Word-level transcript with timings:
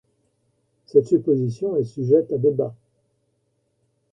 Cette 0.87 1.05
supposition 1.05 1.75
est 1.75 1.83
sujette 1.83 2.31
à 2.31 2.39
débat. 2.39 2.73